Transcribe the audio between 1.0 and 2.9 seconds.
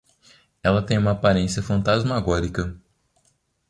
aparência fantasmagórica